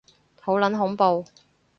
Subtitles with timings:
[0.41, 1.25] 好撚恐怖